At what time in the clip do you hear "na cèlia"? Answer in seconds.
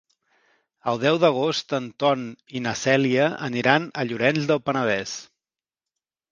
2.69-3.29